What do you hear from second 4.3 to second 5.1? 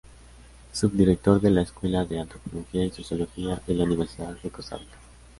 de Costa Rica.